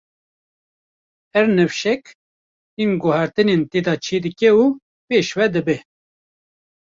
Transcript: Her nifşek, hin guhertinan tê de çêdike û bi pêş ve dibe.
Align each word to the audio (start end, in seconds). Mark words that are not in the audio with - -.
Her 1.33 1.45
nifşek, 1.55 2.03
hin 2.77 2.91
guhertinan 3.01 3.61
tê 3.71 3.79
de 3.85 3.95
çêdike 4.05 4.49
û 4.61 4.63
bi 4.75 4.77
pêş 5.07 5.29
ve 5.37 5.45
dibe. 5.53 5.77